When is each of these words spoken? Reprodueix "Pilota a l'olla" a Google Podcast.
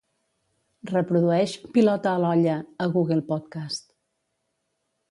Reprodueix 0.91 1.53
"Pilota 1.75 2.15
a 2.15 2.25
l'olla" 2.25 2.57
a 2.87 2.91
Google 2.97 3.23
Podcast. 3.33 3.89